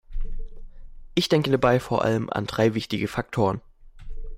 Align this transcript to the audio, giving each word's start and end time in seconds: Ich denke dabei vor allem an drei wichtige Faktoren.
Ich 1.13 1.29
denke 1.29 1.51
dabei 1.51 1.79
vor 1.79 2.03
allem 2.03 2.31
an 2.31 2.47
drei 2.47 2.73
wichtige 2.73 3.07
Faktoren. 3.07 3.61